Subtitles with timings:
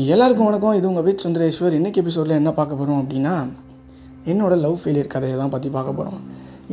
[0.00, 0.74] எல்லாருக்கும் வணக்கம்.
[0.76, 1.74] இது உங்கள் வீட் சுந்தரேஸ்வர்.
[1.78, 3.32] இன்றைக்கி எபிசோடில் என்ன பார்க்க போகிறோம் அப்படின்னா
[4.30, 6.20] என்னோட லவ் ஃபெயிலியர் கதையை தான் பற்றி பார்க்க போகிறோம்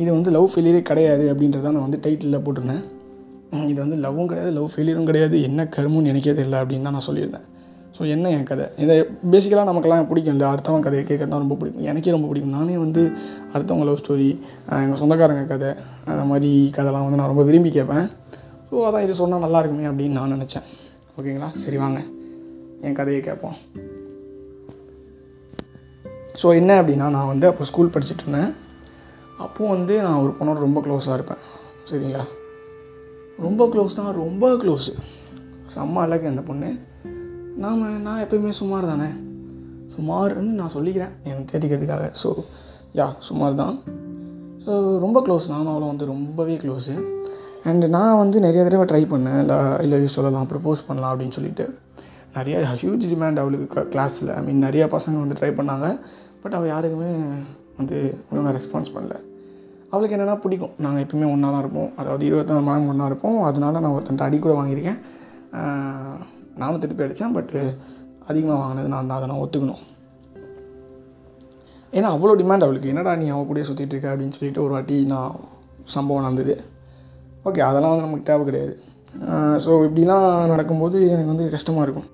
[0.02, 2.80] இது வந்து லவ் ஃபெயிலியரே கிடையாது அப்படின்றத நான் வந்து டைட்டிலில் போட்டிருந்தேன்.
[3.70, 5.36] இது வந்து லவ்வும் கிடையாது லவ் ஃபெயிலியரும் கிடையாது.
[5.48, 7.44] என்ன கருமுன்னு எனக்கே தெரியல அப்படின்னு தான் நான் சொல்லியிருந்தேன்.
[7.96, 8.68] ஸோ என்ன என் கதை?
[8.84, 8.96] இதை
[9.32, 10.46] பேசிக்கலாக நமக்கெல்லாம் பிடிக்கும் இல்லை?
[10.52, 11.84] அடுத்தவங்க கதையை கேட்கறது தான் ரொம்ப பிடிக்கும்.
[11.92, 12.54] எனக்கே ரொம்ப பிடிக்கும்.
[12.58, 13.04] நானே வந்து
[13.54, 14.30] அடுத்தவங்க லவ் ஸ்டோரி
[14.84, 15.72] எங்கள் சொந்தக்காரங்க கதை
[16.12, 18.08] அந்த மாதிரி கதைலாம் வந்து நான் ரொம்ப விரும்பி கேட்பேன்.
[18.70, 20.66] ஸோ அதான் இது சொன்னால் நல்லா இருக்குமே அப்படின்னு நான் நினச்சேன்.
[21.18, 22.00] ஓகேங்களா சரி வாங்க.
[22.86, 23.56] என் கதையை கேட்போம்.
[26.40, 28.52] ஸோ என்ன அப்படின்னா நான் வந்து அப்போ ஸ்கூல் படிச்சுட்டு இருந்தேன்.
[29.44, 31.42] அப்போது வந்து நான் ஒரு பொண்ணோட ரொம்ப க்ளோஸாக இருப்பேன்.
[31.90, 32.24] சரிங்களா?
[33.46, 34.92] ரொம்ப க்ளோஸ்னால் ரொம்ப க்ளோஸு
[35.74, 36.70] செம்ம அழகு அந்த பொண்ணு.
[37.62, 39.10] நாம் நான் எப்பயுமே சுமார் தானே?
[39.96, 41.14] சுமார்னு நான் சொல்லிக்கிறேன்.
[41.28, 42.30] எனக்கு தேதிக்கிறதுக்காக ஸோ
[42.98, 43.74] யா சுமார் தான்.
[44.64, 44.72] ஸோ
[45.04, 46.94] ரொம்ப க்ளோஸ் நானும் அவளும் வந்து ரொம்பவே க்ளோஸு
[47.70, 49.40] அண்டு நான் வந்து நிறைய தடவை ட்ரை பண்ணேன்.
[49.40, 51.66] இல்லை இல்லை சொல்லலாம் ப்ரப்போஸ் பண்ணலாம் அப்படின்னு சொல்லிட்டு.
[52.36, 55.86] நிறைய ஹியூஜ் டிமாண்ட் அவளுக்கு கிளாஸில் ஐ மீன் நிறையா பசங்க வந்து ட்ரை பண்ணாங்க.
[56.42, 57.10] பட் அவள் யாருக்குமே
[57.78, 57.96] வந்து
[58.30, 59.14] ஒழுங்காக ரெஸ்பான்ஸ் பண்ணல.
[59.92, 60.74] அவளுக்கு என்னென்னா பிடிக்கும்.
[60.84, 61.90] நாங்கள் எப்பவுமே ஒன்றா தான் இருப்போம்.
[62.00, 63.38] அதாவது இருபத்தாறு மணி ஒன்றா இருப்போம்.
[63.48, 65.00] அதனால நான் ஒருத்தன்ட்ட அடி கூட வாங்கியிருக்கேன்.
[66.60, 67.60] நானும் திருப்பி அடித்தேன் பட்டு
[68.30, 69.18] அதிகமாக வாங்கினது நான் தான்.
[69.18, 69.82] அதை நான் ஒத்துக்கணும்.
[71.96, 72.92] ஏன்னா அவ்வளோ டிமாண்ட் அவளுக்கு.
[72.92, 75.32] என்னடா நீ அவள் கூடயே சுற்றிட்டு இருக்க அப்படின்னு சொல்லிட்டு ஒரு வாட்டி நான்
[75.94, 76.54] சம்பவம் நடந்தது.
[77.48, 78.74] ஓகே அதெல்லாம் வந்து நமக்கு தேவை கிடையாது.
[79.64, 82.08] ஸோ இப்படிலாம் நடக்கும்போது எனக்கு வந்து கஷ்டமாக இருக்கும்.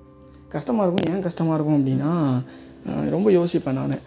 [0.56, 1.14] கஷ்டமாக இருக்கும்.
[1.14, 2.12] ஏன் கஷ்டமாக இருக்கும் அப்படின்னா
[3.14, 3.98] ரொம்ப யோசிப்பேன் நான்.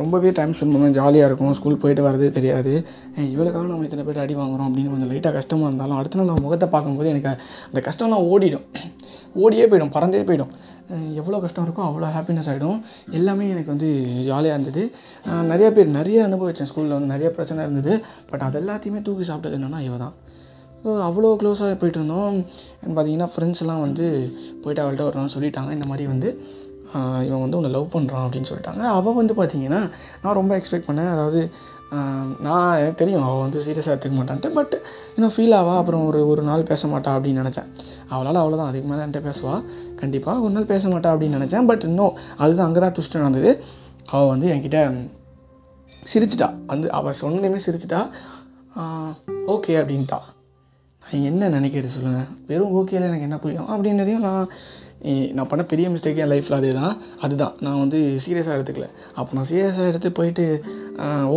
[0.00, 0.92] ரொம்பவே டைம் ஸ்பெண்ட் பண்ணுவேன்.
[0.98, 1.52] ஜாலியாக இருக்கும்.
[1.58, 2.72] ஸ்கூல் போயிட்டு வரதே தெரியாது.
[3.16, 6.68] அஹ் இவளுக்காக நம்ம இத்தனை பேர் அடி வாங்குறோம் அப்படின்னு கொஞ்சம் லைட்டாக கஷ்டமாக இருந்தாலும் அடுத்த நாள் முகத்தை
[6.74, 7.32] பார்க்கும்போது எனக்கு
[7.68, 8.66] அந்த கஷ்டம்லாம் ஓடிடும்.
[9.44, 9.94] ஓடியே போயிடும்.
[9.96, 10.52] பறந்தே போயிடும்.
[11.14, 12.78] எவ்வளோ கஷ்டம் இருக்கோ அவ்வளோ ஹாப்பினஸ் ஆகிடும்
[13.10, 13.88] எல்லாமே எனக்கு வந்து
[14.28, 14.82] ஜாலியாக இருந்தது.
[15.26, 17.12] நிறையா நிறைய பேர் நிறைய அனுபவித்தேன் ஸ்கூலில் வந்து.
[17.14, 17.92] நிறைய பிரச்சனை இருந்தது.
[18.30, 20.14] பட் அது எல்லாத்தையுமே தூக்கி சாப்பிட்டது என்னென்னா இவ தான்
[21.08, 22.36] அவ்வளோ க்ளோஸாக போயிட்டு இருந்தோம்.
[22.82, 24.06] அண்ட் பார்த்தீங்கன்னா ஃப்ரெண்ட்ஸ் எல்லாம் வந்து
[24.62, 25.70] போயிட்டு அவள்கிட்ட ஒரு நாள் சொல்லிட்டாங்க.
[25.78, 26.30] இந்த மாதிரி வந்து
[27.26, 28.82] இவன் வந்து உன்னை லவ் பண்ணுறான் அப்படின்னு சொல்லிட்டாங்க.
[28.98, 29.80] அவள் வந்து பார்த்தீங்கன்னா
[30.22, 31.10] நான் ரொம்ப எக்ஸ்பெக்ட் பண்ணேன்.
[31.14, 31.40] அதாவது
[32.46, 34.48] நான் எனக்கு தெரியும் அவள் வந்து சீரியஸாக எடுத்துக்க மாட்டான்ட்டு.
[34.58, 34.74] பட்
[35.16, 35.74] இன்னும் ஃபீல் ஆவா?
[35.80, 37.68] அப்புறம் ஒரு ஒரு நாள் பேச மாட்டா அப்படின்னு நினச்சேன்.
[38.14, 39.62] அவளால் அவ்வளோதான் அதுக்கு மேலே என்கிட்ட பேசுவாள்
[40.00, 41.68] கண்டிப்பாக ஒரு நாள் பேச மாட்டா அப்படின்னு நினச்சேன்.
[41.72, 43.52] பட் இன்னும் அதுதான் அங்கே தான் ட்விஸ்ட் நடந்தது.
[44.14, 44.80] அவள் வந்து என்கிட்ட
[46.12, 46.50] சிரிச்சிட்டா.
[46.72, 48.02] வந்து அவள் சொன்னதுமே சிரிச்சிட்டா.
[49.54, 50.20] ஓகே அப்படின்ட்டா.
[51.28, 53.68] என்ன நினைக்கிறது சொல்லுங்கள் வெறும் ஓகேல எனக்கு என்ன புரியும்?
[53.74, 54.48] அப்படின்னதையும் நான்
[55.36, 56.94] நான் பண்ண பெரிய மிஸ்டேக் என் லைஃப்பில் அதே தான்.
[57.20, 57.52] அதுதான்.
[57.60, 58.86] நான் வந்து சீரியஸாக எடுத்துக்கல.
[59.14, 60.44] அப்போ நான் சீரியஸாக எடுத்து போயிட்டு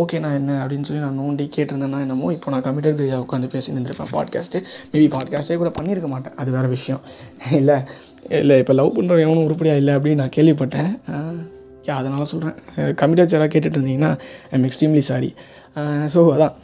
[0.00, 4.62] ஓகேண்ணா என்ன அப்படின்னு சொல்லி நான் நோண்டி கேட்டிருந்தேன்னா என்னமோ இப்போ நான் கமிட்டட் உட்காந்து பேசி நின்றுருப்பேன் பாட்காஸ்ட்டு
[4.92, 6.36] மேபி பாட்காஸ்ட்டே கூட பண்ணியிருக்க மாட்டேன்.
[6.36, 7.00] அது வேறு விஷயம்.
[7.50, 7.78] இல்லை
[8.28, 10.92] இல்லை இப்போ லவ் பண்ணுற எவனும் உருப்படியாக இல்லை அப்படின்னு நான் கேள்விப்பட்டேன்.
[11.98, 12.56] அதனால் சொல்கிறேன்
[12.94, 14.18] கம்ப்யூட்டர் சேராக கேட்டுட்டு இருந்தீங்கன்னா
[14.50, 15.34] ஐம் எக்ஸ்ட்ரீம்லி சாரி
[16.14, 16.54] ஸோ அதான்.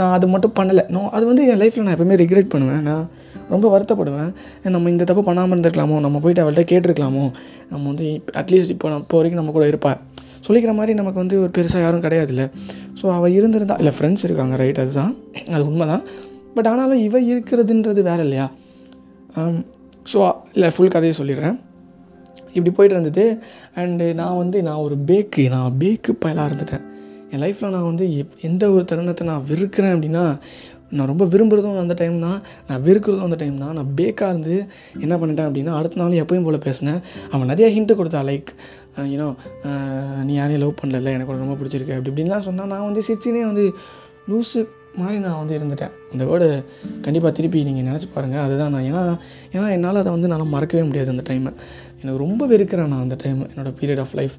[0.00, 0.82] நான் அது மட்டும் பண்ணலை.
[0.96, 2.82] நோ அது வந்து என் லைஃப்பில் நான் எப்பவுமே ரிக்ரெட் பண்ணுவேன்.
[2.88, 3.04] நான்
[3.52, 4.30] ரொம்ப வருத்தப்படுவேன்.
[4.74, 5.96] நம்ம இந்த தப்பு பண்ணாமல் இருந்திருக்கலாமோ?
[6.04, 7.24] நம்ம போயிட்டு அவள்கிட்ட கேட்டிருக்கலாமோ?
[7.72, 8.06] நம்ம வந்து
[8.42, 10.00] அட்லீஸ்ட் இப்போ நம்ம இப்போ வரைக்கும் நம்ம கூட இருப்பாள்
[10.46, 12.44] சொல்லிக்கிற மாதிரி நமக்கு வந்து ஒரு பெருசாக யாரும் கிடையாதுல்ல.
[13.00, 15.12] ஸோ அவள் இருந்திருந்தா இல்லை ஃப்ரெண்ட்ஸ் இருக்காங்க ரைட் அதுதான்.
[15.54, 16.04] அது உண்மை தான்
[16.56, 18.46] பட் ஆனாலும் இவ இருக்கிறதுன்றது வேறு இல்லையா?
[20.12, 20.18] ஸோ
[20.56, 21.56] இல்லை ஃபுல் கதையை சொல்லிடுறேன்.
[22.56, 23.24] இப்படி போயிட்டு இருந்தது.
[23.82, 26.84] அண்டு நான் வந்து நான் ஒரு பேக்கு நான் பேக்கு பயலாக இருந்துட்டேன்.
[27.34, 30.24] என் லைஃப்பில் நான் வந்து எப் எந்த ஒரு தருணத்தை நான் வெறுக்கிறேன் அப்படின்னா
[30.96, 32.38] நான் ரொம்ப விரும்புகிறதும் அந்த டைம் தான்.
[32.68, 33.72] நான் வெறுக்கிறதும் அந்த டைம் தான்.
[33.78, 34.56] நான் பேக்காக இருந்து
[35.04, 37.00] என்ன பண்ணிட்டேன் அப்படின்னா அடுத்த நாள் எப்பயும் போல் பேசினேன்.
[37.32, 38.50] அவன் நிறைய ஹிண்ட்டு கொடுத்தா லைக்
[39.12, 39.28] யூனோ
[40.28, 41.96] நீ யாரையும் லவ் பண்ணல எனக்கு ரொம்ப பிடிச்சிருக்கு.
[41.96, 43.64] அப்படி இப்படின்லாம் சொன்னால் நான் வந்து சிரிச்சினே வந்து
[44.32, 44.62] லூஸு
[45.00, 45.94] மாதிரி நான் வந்து இருந்துட்டேன்.
[46.12, 46.48] அந்த வேர்டு
[47.04, 49.02] கண்டிப்பாக திருப்பி நீங்கள் நினச்சி பாருங்கள் அதுதான் நான் ஏன்னா
[49.54, 51.52] ஏன்னா என்னால் அதை வந்து நான் மறக்கவே முடியாது அந்த டைமை
[52.02, 54.36] எனக்கு ரொம்ப வெறுக்கிறேன் நான் அந்த டைம் என்னோடய பீரியட் ஆஃப் லைஃப்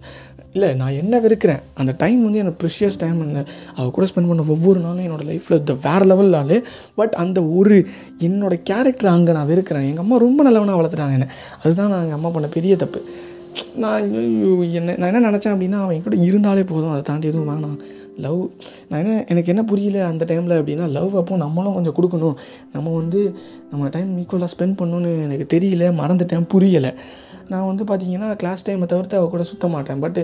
[0.55, 1.61] இல்லை நான் என்ன வெறுக்கிறேன்?
[1.81, 3.19] அந்த டைம் வந்து எனக்கு ப்ரிஷியஸ் டைம்
[3.77, 6.57] அவள் கூட ஸ்பெண்ட் பண்ண ஒவ்வொரு நாளும் என்னோடய லைஃப்பில் இந்த வேறு லெவல் ஆள்
[6.99, 7.77] பட் அந்த ஒரு
[8.27, 9.87] என்னோடய கேரக்டர் அங்கே நான் வெறுக்கிறேன்.
[9.91, 11.27] எங்கள் அம்மா ரொம்ப நல்லவனாக வளர்த்துட்டாங்க என்ன.
[11.63, 13.01] அதுதான் நான் எங்கள் அம்மா பண்ண பெரிய தப்பு.
[13.83, 16.93] நான் ஐயோ, என்ன நான் என்ன நினச்சேன் அப்படின்னா அவன் என் கூட இருந்தாலே போதும்.
[16.93, 17.77] அதை தாண்டி எதுவும் வேணாம்.
[18.23, 18.41] லவ்
[18.89, 22.35] நான் என்ன எனக்கு என்ன புரியல அந்த டைமில் அப்படின்னா லவ் அப்போ நம்மளும் கொஞ்சம் கொடுக்கணும்.
[22.73, 23.21] நம்ம வந்து
[23.71, 26.91] நம்ம டைம் ஈக்குவலாக ஸ்பெண்ட் பண்ணணும்னு எனக்கு தெரியல மறந்துட்டேன் புரியலை.
[27.51, 30.01] நான் வந்து பார்த்தீங்கன்னா கிளாஸ் டைமை தவிர்த்து அவள் கூட சுத்த மாட்டேன்.
[30.05, 30.19] பட்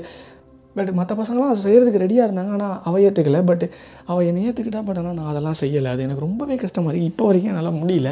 [0.78, 2.52] பட் மற்ற பசங்களாம் அதை செய்கிறதுக்கு ரெடியாக இருந்தாங்க.
[2.58, 3.66] ஆனால் அவள் ஏற்றுக்கல பட்
[4.12, 5.90] அவள் என்னை ஏற்றுக்கிட்டா பட் ஆனால் நான் அதெல்லாம் செய்யலை.
[5.96, 8.12] அது எனக்கு ரொம்பவே கஷ்டமாக இருக்குது இப்போ வரைக்கும் என்னால் முடியல.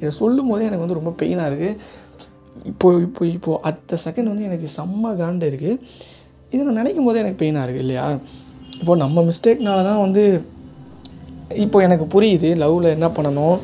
[0.00, 1.78] இதை சொல்லும் போதே எனக்கு வந்து ரொம்ப பெயினாக இருக்குது
[2.70, 5.78] இப்போது இப்போ இப்போது அடுத்த செகண்ட் வந்து எனக்கு செம்ம காண்டு இருக்குது
[6.52, 8.04] இதை நான் நினைக்கும் போதே எனக்கு பெயினாக இருக்குது இல்லையா?
[8.80, 10.22] இப்போது நம்ம மிஸ்டேக்னால தான் வந்து
[11.64, 13.58] இப்போ எனக்கு புரியுது லவ்வில் என்ன பண்ணணும்?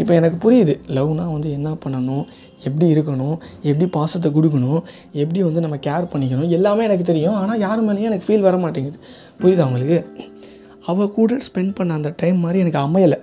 [0.00, 2.24] இப்போ எனக்கு புரியுது லவ்னால் வந்து என்ன பண்ணணும்
[2.66, 3.36] எப்படி இருக்கணும்
[3.68, 4.80] எப்படி பாசத்தை கொடுக்கணும்
[5.22, 7.36] எப்படி வந்து நம்ம கேர் பண்ணிக்கணும் எல்லாமே எனக்கு தெரியும்.
[7.42, 8.98] ஆனால் யார் மேலேயும் எனக்கு ஃபீல் வர மாட்டேங்குது.
[9.40, 9.98] புரியுதா அவங்களுக்கு
[10.90, 13.18] அவள் கூட ஸ்பெண்ட் பண்ண அந்த டைம் மாதிரி எனக்கு அமையலை.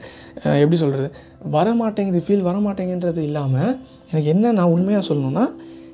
[0.63, 1.09] எப்படி சொல்கிறது
[1.55, 3.71] வரமாட்டேங்குது ஃபீல் வரமாட்டேங்குன்றது இல்லாமல்
[4.09, 5.45] எனக்கு என்ன நான் உண்மையாக சொல்லணும்னா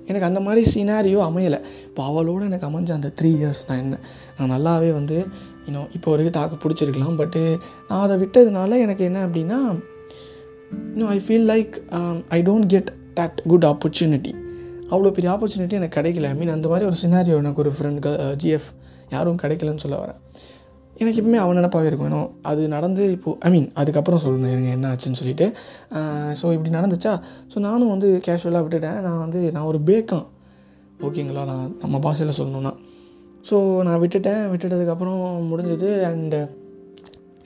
[0.09, 1.59] எனக்கு அந்த மாதிரி சினாரியோ அமையலை.
[1.89, 3.99] இப்போ அவளோடு எனக்கு அமைஞ்ச அந்த த்ரீ இயர்ஸ் நான் என்ன
[4.37, 5.17] நான் நல்லாவே வந்து
[5.67, 7.41] இன்னும் இப்போ வரைக்கும் தாக்கு பிடிச்சிருக்கலாம் பட்டு
[7.89, 9.59] நான் அதை விட்டதுனால எனக்கு என்ன அப்படின்னா
[10.93, 11.73] இன்னும் I feel like
[12.37, 12.89] I don't get
[13.19, 14.33] that good opportunity
[14.91, 16.29] அவ்வளோ பெரிய ஆப்பர்ச்சுனிட்டி எனக்கு கிடைக்கல.
[16.33, 18.07] ஐ மீன் அந்த மாதிரி ஒரு சினாரியோ எனக்கு ஒரு ஃப்ரெண்ட்
[18.43, 18.69] ஜிஎஃப்
[19.15, 20.19] யாரும் கிடைக்கலன்னு சொல்ல வரேன்.
[21.01, 22.07] எனக்கு எப்பவுமே அவன் நினப்பாகவே இருக்கும்.
[22.09, 25.45] ஏன்னா அது நடந்து இப்போது ஐ மீன் அதுக்கப்புறம் சொல்லணும் எனக்கு என்ன ஆச்சுன்னு சொல்லிட்டு.
[26.39, 27.13] ஸோ இப்படி நடந்துச்சா?
[27.51, 28.99] ஸோ நானும் வந்து கேஷுவலாக விட்டுட்டேன்.
[29.05, 30.25] நான் வந்து நான் ஒரு பேக்கான்
[31.07, 32.73] ஓகேங்களா நான் நம்ம பாஷையில் சொல்லணும்னா.
[33.49, 33.57] ஸோ
[33.87, 34.41] நான் விட்டுட்டேன்.
[34.53, 35.21] விட்டுட்டதுக்கப்புறம்
[35.51, 35.89] முடிஞ்சது.
[36.09, 36.41] அண்டு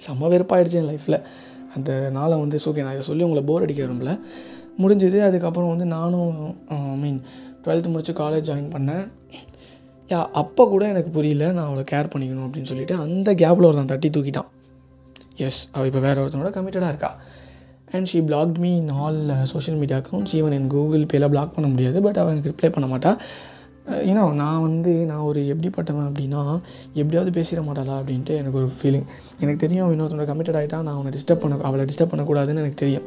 [0.06, 1.20] செம்ம வெறுப்பாயிடுச்சு என் லைஃப்பில்
[1.76, 4.14] அந்த நாளை வந்து ஓகே நான் இதை சொல்லி உங்களை போர் அடிக்க விரும்பல.
[4.82, 6.38] முடிஞ்சது அதுக்கப்புறம் வந்து நானும்
[6.70, 7.20] ஐ மீன்
[7.64, 9.06] டுவெல்த்து முடித்து காலேஜ் ஜாயின் பண்ணேன்.
[10.12, 14.10] யா அப்போ கூட எனக்கு புரியல நான் அவளை கேர் பண்ணிக்கணும் அப்படின்னு சொல்லிட்டு அந்த கேப்பில் ஒருத்தன் தட்டி
[14.10, 14.50] தூக்கிட்டான்.
[15.36, 17.12] எஸ் அவள் இப்போ வேறு ஒருத்தனோட கமிட்டடாக இருக்கா.
[17.92, 21.68] And she blocked me in all social media accounts even N Google பேல பிளாக் பண்ண
[21.70, 23.18] முடியாது பட் அவள் எனக்கு ரிப்ளை பண்ண மாட்டாள்
[23.88, 26.60] ஏன்னா நான் வந்து நான் ஒரு எப்படிப்பட்டவன் அப்படின்னா
[26.94, 29.06] எப்படியாவது பேசிட மாட்டாளா அப்படின்ட்டு எனக்கு ஒரு ஃபீலிங்
[29.40, 33.04] எனக்கு தெரியும் இன்னொருத்தனோட கமிட்டட் ஆகிட்டா நான் அவனை டிஸ்டர்ப் பண்ண அவளை டிஸ்டர்ப் பண்ணக்கூடாதுன்னு எனக்கு தெரியும்.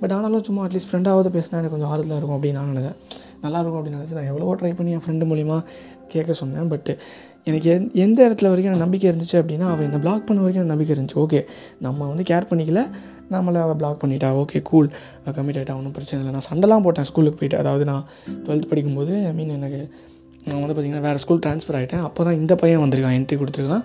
[0.00, 2.96] பட் ஆனாலும் சும்மா அட்லீஸ்ட் ஃப்ரெண்டாவது பேசினா எனக்கு கொஞ்சம் ஆறுதலாக இருக்கும் அப்படின்னு நான் நினச்சேன்.
[3.40, 5.64] நல்லா இருக்கும் அப்படின்னு நினச்சி நான் எவ்வளவோ ட்ரை பண்ணி என் ஃப்ரெண்டு மூலிமா
[6.08, 6.68] கேட்க சொன்னேன்.
[6.68, 6.96] பட்
[7.44, 10.74] எனக்கு எந் எந்த இடத்துல வரைக்கும் எனக்கு நம்பிக்கை இருந்துச்சு அப்படின்னா அவள் என்னை பிளாக் பண்ண வரைக்கும் எனக்கு
[10.74, 11.16] நம்பிக்கை இருந்துச்சு.
[11.24, 11.44] ஓகே
[11.80, 12.88] நம்ம வந்து கேர் பண்ணிக்கல.
[13.30, 14.44] நம்மளை அவள் பிளாக் பண்ணிட்டா.
[14.44, 14.88] ஓகே கூல்
[15.26, 16.32] கமிட் ஆகிட்டா ஒன்றும் பிரச்சனை இல்லை.
[16.32, 17.58] நான் சண்டைலாம் போட்டேன் ஸ்கூலுக்கு போயிட்டு.
[17.58, 18.04] அதாவது நான்
[18.44, 19.94] டுவெல்த் படிக்கும்போது ஐ மீன் எனக்கு
[20.48, 23.84] நான் வந்து பார்த்திங்கன்னா வேறு ஸ்கூல் ட்ரான்ஸ்ஃபர் ஆகிட்டேன் அப்போ தான் இந்த பையன் வந்திருக்கான் என்ட்ரி கொடுத்துருக்கான்.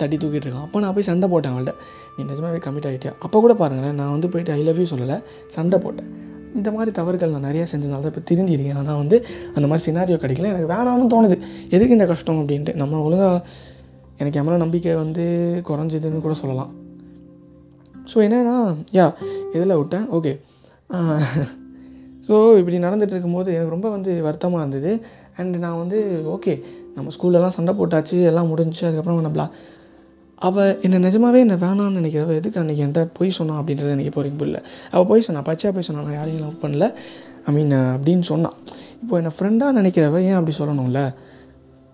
[0.00, 0.66] தட்டி தூக்கிட்டு இருக்கான்.
[0.66, 1.72] அப்போ நான் போய் சண்டை போட்டேன் அவள்கிட்ட.
[2.14, 5.16] நீ நிஜமாவே கமிட் ஆகிட்டியா அப்போ கூட பாருங்களேன் நான் வந்து போயிட்டு ஐ லவ் யூ சொல்லலை
[5.56, 6.08] சண்டை போட்டேன்.
[6.58, 8.78] இந்த மாதிரி தவறுகள் நான் நிறையா செஞ்சதுனால தான் இப்போ திருந்திருக்கேன்.
[8.82, 9.16] ஆனால் வந்து
[9.56, 10.48] அந்த மாதிரி சினாரியோ கிடைக்கல.
[10.54, 11.36] எனக்கு வேணாம்னு தோணுது.
[11.74, 13.38] எதுக்கு இந்த கஷ்டம் அப்படின்ட்டு நம்ம ஒழுங்காக
[14.20, 15.24] எனக்கு என் நம்பிக்கை வந்து
[15.68, 16.72] குறைஞ்சதுன்னு கூட சொல்லலாம்.
[18.12, 18.56] ஸோ என்னன்னா
[18.98, 19.06] யா
[19.56, 20.06] எதில் விட்டேன்?
[20.18, 20.32] ஓகே
[22.26, 24.90] ஸோ இப்படி நடந்துகிட்டு இருக்கும்போது எனக்கு ரொம்ப வந்து வருத்தமாக இருந்தது.
[25.40, 25.98] அண்ட் நான் வந்து
[26.34, 26.54] ஓகே
[26.96, 29.46] நம்ம ஸ்கூல்லலாம் சண்டை போட்டாச்சு எல்லாம் முடிஞ்சுச்சு அதுக்கப்புறம் நான் பிளா
[30.46, 34.40] அவள் என்னை நிஜமாவே என்னை வேணாம்னு நினைக்கிறவ எதுக்கு அன்றைக்கி என்கிட்ட பொய் சொன்னான் அப்படின்றது எனக்கு இப்போ வரைக்கும்
[34.40, 34.60] புரியல.
[34.92, 36.86] அவள் பொய் சொன்னான் பச்சையாக போய் சொன்னான் நான் யாரையும் லவ் பண்ணல.
[37.48, 38.56] ஐ மீன் அப்படின்னு சொன்னான்
[39.02, 41.02] இப்போ என்னை ஃப்ரெண்டாக நினைக்கிறவ ஏன் அப்படி சொல்லணும்ல?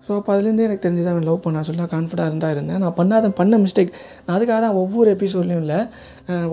[0.05, 2.79] ஸோ அப்போ அதுலேருந்தே எனக்கு தெரிஞ்சது அவன் லவ் பண்ணா சொல்லி நான் கான்ஃபிடண்ட்டாக இருந்தேன்.
[2.83, 3.91] நான் பண்ணாத பண்ண மிஸ்டேக்
[4.25, 5.79] நான் அதுக்காக தான் ஒவ்வொரு எபிசோட்லேயும் இல்லை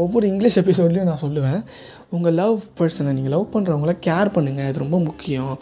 [0.05, 1.61] ஒவ்வொரு இங்கிலீஷ் எபிசோட்லேயும் நான் சொல்லுவேன்.
[2.17, 5.55] உங்கள் லவ் பர்சனை நீங்கள் லவ் பண்ணுறவங்கள கேர் பண்ணுங்கள் அது ரொம்ப முக்கியம்.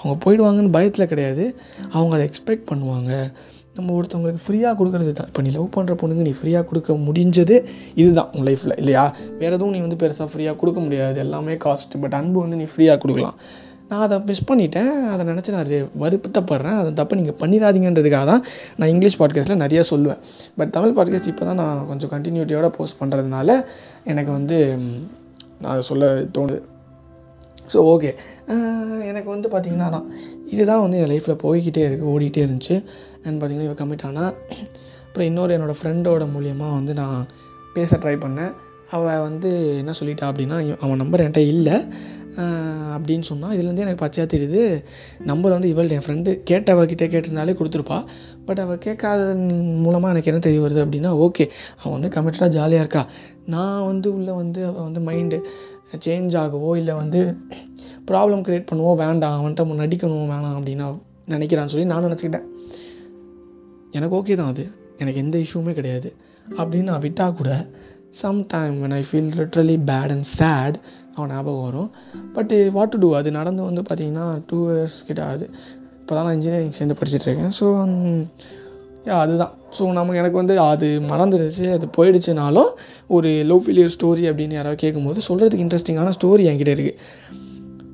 [0.00, 1.56] அவங்க போயிடுவாங்கன்னு பயத்தில் கிடையாது.
[1.92, 3.32] அவங்க அதை எக்ஸ்பெக்ட் பண்ணுவாங்க.
[3.76, 5.26] நம்ம ஒருத்தவங்களுக்கு ஃப்ரீயாக கொடுக்குறது தான்.
[5.26, 7.56] இப்போ நீ லவ் பண்ணுற பொண்ணுங்க நீ ஃப்ரீயாக கொடுக்க முடிஞ்சது
[7.94, 9.14] இதுதான் உன் லைஃப்பில் இல்லையா?
[9.38, 11.18] வேறு எதுவும் நீ வந்து பெருசாக ஃப்ரீயாக கொடுக்க முடியாது.
[11.18, 13.36] எல்லாமே காஸ்ட் பட் அன்பு வந்து நீ ஃப்ரீயாக கொடுக்கலாம்.
[13.90, 14.90] நான் அதை மிஸ் பண்ணிட்டேன்.
[15.12, 15.70] அதை நினச்சி நான்
[16.02, 16.78] வருத்தப்படுறேன்.
[16.82, 18.44] அதை தப்பு நீங்கள் பண்ணிடாதீங்கன்றதுக்காக தான்
[18.76, 20.20] நான் இங்கிலீஷ் பாட்காஸ்ட்டில் நிறையா சொல்லுவேன்.
[20.56, 23.64] பட் தமிழ் பாட்காஸ்ட் இப்போ தான் நான் கொஞ்சம் கண்டினியூட்டியோட போஸ்ட் பண்ணுறதுனால
[24.04, 24.58] எனக்கு வந்து
[25.60, 26.60] நான் அதை சொல்ல தோணுது.
[27.72, 28.10] ஸோ ஓகே
[29.10, 30.06] எனக்கு வந்து பார்த்திங்கன்னா தான்
[30.54, 32.76] இதுதான் வந்து என் லைஃப்பில் போய்கிட்டே இருக்குது ஓடிக்கிட்டே இருந்துச்சு.
[33.24, 34.32] அண்ட் பார்த்திங்கன்னா இவள் கம்மிட் ஆனால்
[35.06, 37.20] அப்புறம் இன்னொரு என்னோடய ஃப்ரெண்டோட மூலியமாக வந்து நான்
[37.76, 38.54] பேச ட்ரை பண்ணேன்.
[38.96, 39.50] அவள் வந்து
[39.82, 41.76] என்ன சொல்லிட்டா அப்படின்னா அவன் நம்பர் என்கிட்ட இல்லை.
[42.96, 44.60] அப்படின்னு சொன்னால் இதுலேருந்து எனக்கு பச்சையாக தெரியுது.
[45.30, 47.98] நம்பர் வந்து இவள் என் ஃப்ரெண்டு கேட்டவகிட்டே கேட்டிருந்தாலே கொடுத்துருப்பா.
[48.46, 49.24] பட் அவள் கேட்காத
[49.84, 51.44] மூலமாக எனக்கு என்ன தெரிய வருது அப்படின்னா ஓகே
[51.80, 53.02] அவன் வந்து கமிட்டடாக ஜாலியாக இருக்கா?
[53.54, 55.38] நான் வந்து உள்ளே வந்து அவள் வந்து மைண்டு
[56.06, 57.20] சேஞ்ச் ஆகவோ இல்லை வந்து
[58.10, 60.86] ப்ராப்ளம் க்ரியேட் பண்ணுவோம் வேண்டாம் அவன்கிட்ட முன் நடிக்கணும் வேணாம் அப்படின்னு
[61.34, 62.46] நினைக்கிறான்னு சொல்லி நான் நினச்சிக்கிட்டேன்.
[63.98, 64.64] எனக்கு ஓகே தான் அது.
[64.98, 66.10] எனக்கு எந்த இஷ்யூமே கிடையாது.
[66.58, 67.50] அப்படின்னு நான் விட்டால் கூட
[68.22, 70.78] sometime when I feel literally bad and sad
[71.14, 71.90] அவன் ஞாபகம் வரும்.
[72.36, 75.48] பட் வாட் டு டூ அது நடந்து வந்து பார்த்திங்கன்னா டூ இயர்ஸ் கிட்ட ஆகுது.
[76.00, 78.16] இப்போ தான் நான் இன்ஜினியரிங் சேர்ந்து படிச்சுட்ருக்கேன் ஸோ um,
[79.06, 79.52] அதுதான்.
[79.78, 82.70] ஸோ நமக்கு எனக்கு வந்து அது மறந்துடுச்சு அது போயிடுச்சுனாலும்
[83.06, 87.39] ஒரு லவ் ஃபெயிலியர் ஸ்டோரி அப்படின்னு யாராவது கேட்கும்போது சொல்கிறதுக்கு இன்ட்ரெஸ்டிங்கான ஸ்டோரி என்கிட்ட இருக்குது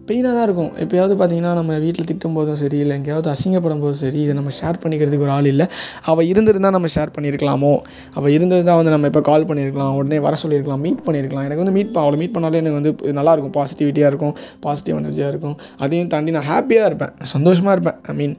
[0.09, 0.71] பெயினாக தான் இருக்கும்.
[0.83, 4.79] எப்பயாவது பார்த்தீங்கன்னா நம்ம வீட்டில் திட்டும் போதும் சரி இல்லை எங்கேயாவது அசிங்கப்படும் போதும் சரி இதை நம்ம ஷேர்
[4.83, 5.67] பண்ணிக்கிறதுக்கு ஒரு ஆள் இல்லை.
[6.11, 7.73] அவள் இருந்திருந்தால் நம்ம ஷேர் பண்ணியிருக்கலாமோ?
[8.19, 11.47] அவள் இருந்திருந்தால் வந்து நம்ம இப்போ கால் பண்ணியிருக்கலாம் உடனே வர சொல்லியிருக்கலாம் மீட் பண்ணியிருக்கலாம்.
[11.49, 14.35] எனக்கு வந்து மீட் அவளை மீட் பண்ணாலே எனக்கு வந்து நல்லாயிருக்கும் பாசிட்டிவிட்டியாக இருக்கும்
[14.67, 15.57] பாசிட்டிவ் எனர்ஜியாக இருக்கும்.
[15.85, 17.15] அதையும் தாண்டி நான் ஹாப்பியாக இருப்பேன்.
[17.35, 18.01] சந்தோஷமாக இருப்பேன்.
[18.11, 18.37] ஐ மீன்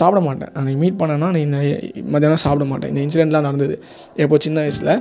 [0.00, 0.52] சாப்பிட மாட்டேன்.
[0.58, 1.42] அன்றைக்கி மீட் பண்ணேன்னா நீ
[2.14, 2.92] மத்தியானம் சாப்பிட மாட்டேன்.
[2.94, 3.76] இந்த இன்சிடெண்ட்லாம் நடந்தது.
[4.24, 4.94] எப்போ சின்ன வயசில்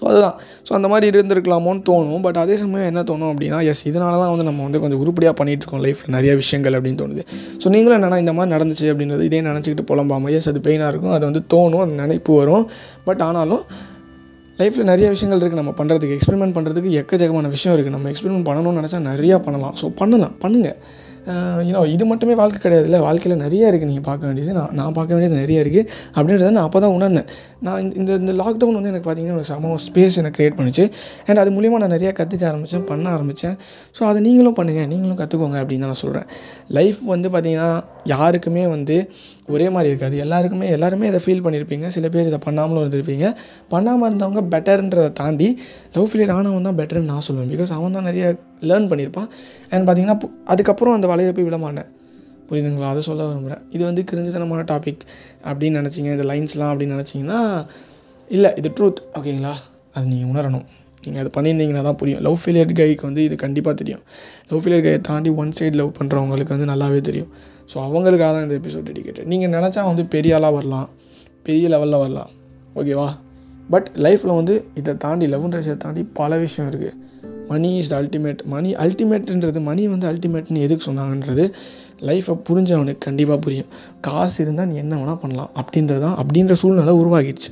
[0.00, 0.36] ஸோ அதுதான்.
[0.66, 2.22] ஸோ அந்த மாதிரி இருந்திருக்கலாமோன்னு தோணும்.
[2.26, 5.64] பட் அதே சமயம் என்ன தோணும் அப்படின்னா எஸ் இதனால தான் வந்து நம்ம வந்து கொஞ்சம் உருப்படியாக பண்ணிகிட்டு
[5.64, 7.24] இருக்கோம் லைஃப்பில் நிறைய விஷயங்கள் அப்படின்னு தோணுது.
[7.62, 11.14] ஸோ நீங்களும் என்னென்னா இந்த மாதிரி நடந்துச்சு அப்படின்றது இதே நினச்சிக்கிட்டு புலம்பாம எஸ் அது பெயினாக இருக்கும்.
[11.18, 12.66] அது வந்து தோணும் அது நினைப்பு வரும்.
[13.08, 13.64] பட் ஆனாலும்
[14.60, 19.00] லைஃப்பில் நிறைய விஷயங்கள் இருக்குது நம்ம பண்ணுறதுக்கு எக்ஸ்பெரிமெண்ட் பண்ணுறதுக்கு எக்கச்சக்கமான விஷயம் இருக்குது நம்ம எக்ஸ்பெரிமெண்ட் பண்ணணும்னு நினச்சா
[19.10, 19.74] நிறையா பண்ணலாம்.
[19.82, 20.34] ஸோ பண்ணலாம்.
[20.44, 20.78] பண்ணுங்கள்
[21.60, 22.98] யூனோ இது மட்டுமே வாழ்க்கை கிடையாதுல்ல.
[22.98, 26.80] வாழ்க்கையில் நிறைய இருக்குது நீங்கள் பார்க்க வேண்டியது நான் நான் பார்க்க வேண்டியது நிறைய இருக்குது அப்படின்றத நான் அப்போ
[26.80, 27.26] தான் உணர்ந்தேன்.
[27.60, 30.84] நான் இந்த- இந்த இந்த லாக்டவுன் வந்து எனக்கு பார்த்தீங்கன்னா ஒரு சம ஸ்பேஸ் எனக்கு க்ரியேட் பண்ணிச்சு.
[31.26, 33.56] அண்ட் அது மூலிமா நான் நிறையா கற்றுக்க ஆரம்பித்தேன் பண்ண ஆரம்பித்தேன்
[33.98, 36.26] ஸோ அதை நீங்களும் பண்ணுங்கள் நீங்களும் கற்றுக்கோங்க அப்படின்னு நான் சொல்கிறேன்
[36.68, 37.70] லைஃப் வந்து பார்த்திங்கன்னா
[38.08, 39.10] யாருக்குமே வந்து
[39.48, 40.16] ஒரே மாதிரி இருக்காது.
[40.16, 43.34] எல்லாருக்குமே எல்லாருமே இதை ஃபீல் பண்ணியிருப்பீங்க சில பேர் இதை பண்ணாமலும் இருந்திருப்பீங்க.
[43.68, 45.58] பண்ணாமல் இருந்தவங்க பெட்டர்ன்றதை தாண்டி
[45.94, 47.52] லவ் ஃபெயிலியர் ஆனவன் தான் பெட்டர்னு நான் சொல்லுவேன்.
[47.52, 49.28] பிகாஸ் அவன் தான் நிறைய லேர்ன் பண்ணியிருப்பான்
[49.70, 51.96] அண்ட் பார்த்தீங்கன்னா பு- அதுக்கப்புறம் அந்த வலையை போய் விடமாட்டேன்
[52.50, 52.88] புரியுதுங்களா?
[52.88, 54.98] அதை சொல்ல விரும்புகிறேன் இது வந்து கிரிஞ்சுத்தனமான டாபிக்
[55.44, 55.98] அப்படின்னு நினச்சிங்க.
[55.98, 57.66] இந்த லைன்ஸ்லாம் அப்படின்னு நினச்சிங்கன்னா
[58.28, 59.52] இல்லை இது ட்ரூத் ஓகேங்களா
[59.94, 60.64] அது நீங்கள் உணரணும்.
[61.08, 62.22] நீங்கள் அது பண்ணியிருந்தீங்கன்னா தான் புரியும்.
[62.28, 64.02] லவ் ஃபெயிலியர் கைக்கு வந்து இது கண்டிப்பாக தெரியும்.
[64.50, 67.30] லவ் ஃபெயிலியர் கையை தாண்டி ஒன் சைடு லவ் பண்ணுறவங்களுக்கு வந்து நல்லாவே தெரியும்.
[67.70, 70.88] ஸோ அவங்களுக்காக தான் இந்த எபிசோட் டெடிக்கேட்டட் நீங்கள் நினச்சா வந்து பெரிய ஆளாக வரலாம்.
[71.48, 72.30] பெரிய லெவலில் வரலாம்.
[72.80, 73.08] ஓகேவா
[73.72, 76.94] பட் லைஃப்பில் வந்து இதை தாண்டி லவ்ன்ற விஷயத்தை தாண்டி பல விஷயம் இருக்குது
[77.50, 81.44] மணி இஸ் த அல்டிமேட் மணி அல்டிமேட்ன்றது மணி வந்து அல்டிமேட்னு எதுக்கு சொன்னாங்கன்றது
[82.08, 83.68] லைஃப்பை புரிஞ்சவனுக்கு கண்டிப்பாக புரியும்.
[84.06, 85.50] காசு இருந்தால் நீ என்ன வேணால் பண்ணலாம்.
[85.60, 87.50] அப்படின்றது தான் அப்படின்ற சூழ்நிலை உருவாகிடுச்சு.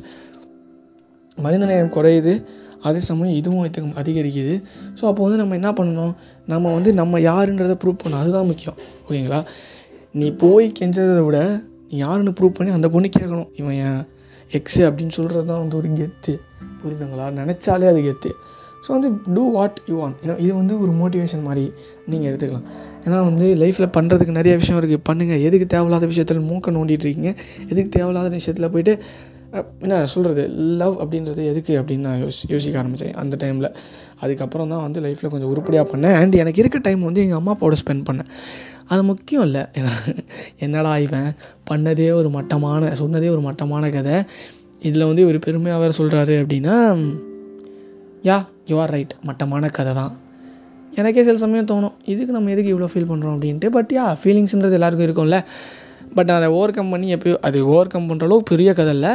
[1.39, 2.35] மனிதநேயம் குறையுது.
[2.83, 4.63] அதே சமயம் இதுவும் அதிகம் அதிகரிக்குது.
[5.01, 6.15] ஸோ அப்போ வந்து நம்ம என்ன பண்ணணும்?
[6.47, 8.23] நம்ம வந்து நம்ம யாருன்றதை ப்ரூவ் பண்ணணும்.
[8.23, 8.77] அதுதான் முக்கியம்.
[9.09, 9.45] ஓகேங்களா?
[10.15, 13.49] நீ போய் கெஞ்சதை விட நீ யாருன்னு ப்ரூவ் பண்ணி அந்த பொண்ணு கேட்கணும்.
[13.57, 14.05] இவன் என்
[14.53, 16.35] எக்ஸு அப்படின்னு சொல்கிறது தான் வந்து ஒரு கெத்து.
[16.83, 17.27] புரியுதுங்களா?
[17.41, 18.31] நினச்சாலே அது கெத்து.
[18.87, 21.73] ஸோ வந்து டூ வாட் யூ வாண்ட் ஏன்னா இது வந்து ஒரு மோட்டிவேஷன் மாதிரி
[22.07, 22.67] நீங்கள் எடுத்துக்கலாம்.
[23.05, 27.35] ஏன்னா வந்து லைஃப்பில் பண்ணுறதுக்கு நிறைய விஷயம் இருக்குது பண்ணுங்கள் எதுக்கு தேவையில்லாத விஷயத்தில் மூக்க நோண்டிட்டு இருக்கீங்க?
[27.69, 28.95] எதுக்கு தேவையில்லாத விஷயத்தில் போயிட்டு
[29.85, 30.43] என்ன சொல்கிறது
[30.81, 33.69] லவ் அப்படின்றது எதுக்கு அப்படின்னு நான் யோசி யோசிக்க ஆரம்பித்தேன் அந்த டைமில்
[34.21, 36.17] அதுக்கப்புறம் தான் வந்து லைஃப்பில் கொஞ்சம் உருப்படியாக பண்ணேன்.
[36.21, 38.31] அண்ட் எனக்கு இருக்க டைம் வந்து எங்கள் அம்மா அப்பாவோட ஸ்பெண்ட் பண்ணேன்.
[38.93, 39.63] அது முக்கியம் இல்லை.
[40.65, 41.31] என்னடா இவன்?
[41.71, 44.19] பண்ணதே ஒரு மட்டமான சொன்னதே ஒரு மட்டமான கதை.
[44.89, 46.77] இதில் வந்து ஒரு பெருமையாக வேறு சொல்கிறாரு அப்படின்னா
[48.29, 48.37] யா
[48.71, 50.13] யூ ஆர் ரைட் மட்டமான கதை தான்.
[51.01, 51.97] எனக்கே சில சமயம் தோணும்.
[52.13, 53.69] இதுக்கு நம்ம எதுக்கு இவ்வளோ ஃபீல் பண்ணுறோம் அப்படின்ட்டு.
[53.77, 55.39] பட் யா ஃபீலிங்ஸ்ன்றது எல்லாருக்கும் இருக்கும்ல.
[56.19, 59.15] பட் அதை ஓவர் கம் பண்ணி எப்பயோ அது ஓவர் கம் பண்ணுற அளவுக்கு பெரிய கதை இல்லை.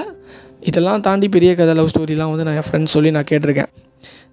[0.70, 3.72] இதெல்லாம் தாண்டி பெரிய கதை லவ் ஸ்டோரிலாம் வந்து நான் என் ஃப்ரெண்ட்ஸ் சொல்லி நான் கேட்டிருக்கேன்.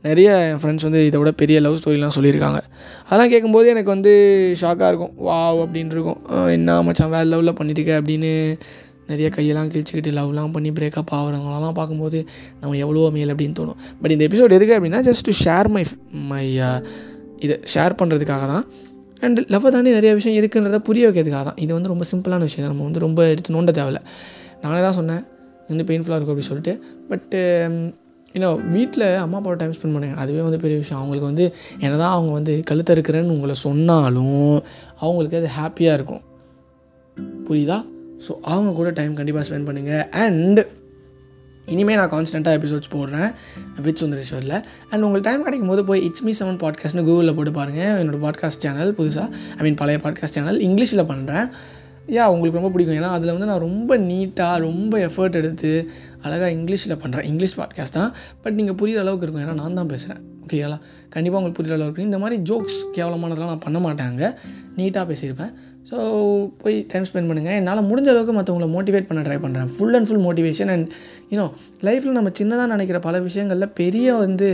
[0.06, 2.58] நிறைய என் ஃப்ரெண்ட்ஸ் வந்து இதை விட பெரிய லவ் ஸ்டோரிலாம் சொல்லியிருக்காங்க.
[3.06, 4.12] அதெல்லாம் கேட்கும்போது எனக்கு வந்து
[4.60, 5.14] ஷாக்காக இருக்கும்.
[5.28, 6.20] வாவ் அப்படின்னு இருக்கும்.
[6.56, 8.32] என்ன மச்சான் வேறு லெவலில் பண்ணியிருக்க அப்படின்னு
[9.10, 12.18] நிறைய கையெல்லாம் கிழிச்சிக்கிட்டு லவ்லாம் பண்ணி பிரேக்கப் ஆகிறவங்களெல்லாம் பார்க்கும்போது
[12.60, 13.78] நம்ம எவ்வளோ மேல் அப்படின்னு தோணும்.
[14.00, 15.84] பட் இந்த எபிசோட் எதுக்கு அப்படின்னா just to share my
[16.32, 16.44] my
[17.44, 18.64] இதை ஷேர் பண்ணுறதுக்காக தான்.
[19.20, 21.56] அண்ட் லவ்வை தாண்டி நிறைய விஷயம் இருக்குன்றத புரிய வைக்கிறதுக்காக தான்.
[21.56, 22.68] இது வந்து ரொம்ப சிம்பிளான விஷயம்.
[22.68, 22.76] தான்.
[22.76, 24.00] நம்ம வந்து ரொம்ப எடுத்து நோண்ட தேவையில்ல.
[24.62, 25.24] நானே தான் சொன்னேன்.
[25.68, 26.80] வந்து பெயின்ஃபுல்லாக இருக்கும் அப்படின்னு சொல்லிட்டு.
[27.08, 27.40] பட்டு
[28.32, 30.14] ஏன்னா வீட்டில் அம்மா அப்பாவோட டைம் ஸ்பெண்ட் பண்ணுங்க.
[30.14, 31.00] அதுவே வந்து பெரிய விஷயம்.
[31.02, 34.62] அவங்களுக்கு வந்து என்னதான் அவங்க வந்து கழுத்த இருக்கிறேன்னு உங்களை சொன்னாலும்
[34.98, 36.20] அவங்களுக்கு அது ஹாப்பியாக இருக்கும்.
[37.48, 37.84] புரியுதா?
[38.28, 40.66] ஸோ அவங்க கூட டைம் கண்டிப்பாக ஸ்பெண்ட் பண்ணுங்கள் அண்ட்
[41.68, 43.32] இனிமேல் நான் கான்ஸ்டண்ட்டாக எபிசோட்ஸ் போடுறேன்.
[43.82, 44.62] வித் சுந்தரேஸ்வரில்.
[44.90, 48.64] அண்ட் உங்களுக்கு டைம் கிடைக்கும் போது போய் இட்ஸ் மீ செவன் பாட்காஸ்ட்னு கூகுளில் போட்டு பாருங்கள் என்னோடய பாட்காஸ்ட்
[48.64, 51.48] சேனல் புதுசாக ஐ மீன் பழைய பாட்காஸ்ட் சேனல் இங்கிலீஷில் பண்ணுறேன்
[52.16, 52.96] யா உங்களுக்கு ரொம்ப பிடிக்கும்.
[52.96, 55.90] ஏன்னா அதில் வந்து நான் ரொம்ப நீட்டாக ரொம்ப எஃபர்ட் எடுத்து
[56.22, 58.12] அழகாக இங்கிலீஷில் பண்ணுறேன் இங்கிலீஷ் பாட்காஸ்ட் தான்.
[58.42, 59.44] பட் நீங்கள் புரியுற அளவுக்கு இருக்கும்.
[59.46, 60.78] ஏன்னா நான் தான் பேசுகிறேன் ஓகேங்களா
[61.10, 64.22] கண்டிப்பாக உங்களுக்கு புரியுற அளவுக்கு இந்த மாதிரி ஜோக்ஸ் கேவலமானதெல்லாம் நான் பண்ண மாட்டாங்க
[64.76, 65.52] நீட்டாக பேசியிருப்பேன்.
[65.90, 65.98] ஸோ
[66.62, 70.24] போய் டைம் ஸ்பெண்ட் பண்ணுங்கள் என்னால் முடிஞ்ச அளவுக்கு மற்றவங்களை மோட்டிவேட் பண்ண ட்ரை பண்ணுறேன் full and full
[70.26, 70.88] motivation and
[71.32, 71.46] you know
[71.86, 74.48] லைஃப்பில் நம்ம சின்னதாக நினைக்கிற பல விஷயங்களில் பெரிய வந்து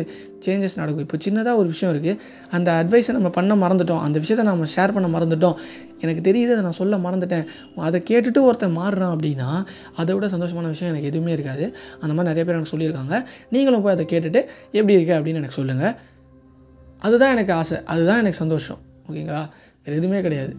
[0.45, 1.05] சேஞ்சஸ் நடக்கும்.
[1.07, 2.21] இப்போ சின்னதாக ஒரு விஷயம் இருக்குது
[2.57, 4.03] அந்த அட்வைஸை நம்ம பண்ண மறந்துட்டோம்.
[4.07, 5.57] அந்த விஷயத்தை நம்ம ஷேர் பண்ண மறந்துட்டோம்.
[6.05, 7.45] எனக்கு தெரியுது அதை நான் சொல்ல மறந்துட்டேன்.
[7.89, 9.51] அதை கேட்டுட்டு ஒருத்தன் மாறுறான் அப்படின்னா
[9.97, 11.67] அதை விட சந்தோஷமான விஷயம் எனக்கு எதுவுமே இருக்காது.
[12.03, 13.15] அந்த மாதிரி நிறைய பேர் எனக்கு சொல்லியிருக்காங்க.
[13.57, 14.43] நீங்களும் போய் அதை கேட்டுட்டு
[14.79, 15.95] எப்படி இருக்குது அப்படின்னு எனக்கு சொல்லுங்கள்
[17.03, 17.79] அதுதான் எனக்கு ஆசை.
[17.95, 18.81] அதுதான் எனக்கு சந்தோஷம்.
[19.09, 19.45] ஓகேங்களா?
[19.85, 20.55] வேறு எதுவுமே கிடையாது.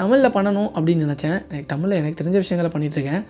[0.00, 1.38] தமிழில் பண்ணணும் அப்படின்னு நினச்சேன்.
[1.50, 3.22] எனக்கு தமிழில் எனக்கு தெரிஞ்ச விஷயங்களை பண்ணிகிட்ருக்கேன்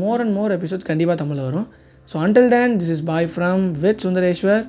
[0.00, 1.66] மோர் அண்ட் மோர் எபிசோட்ஸ் கண்டிப்பாக தமிழில் வரும்.
[2.10, 4.62] So until then this is bye from with Sundareshwar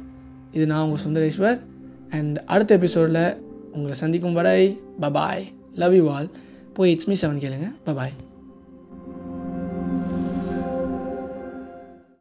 [0.58, 1.60] இது நான் உங்கள் சுந்தரேஸ்வர்
[2.18, 3.22] அண்ட் அடுத்த எபிசோடில்
[3.76, 4.60] உங்களை சந்திக்கும் வரை
[5.06, 5.46] bye bye
[5.84, 6.30] love you all
[6.80, 7.70] bye it's me seven கேளுங்க.
[7.88, 8.16] Bye bye